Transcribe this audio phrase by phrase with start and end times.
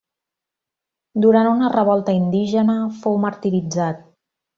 [1.25, 4.03] Durant una revolta indígena fou martiritzat.